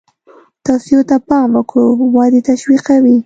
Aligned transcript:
توصیو 0.65 1.01
ته 1.09 1.15
پام 1.27 1.49
وکړو 1.55 1.85
ودې 2.15 2.41
تشویقوي. 2.47 3.15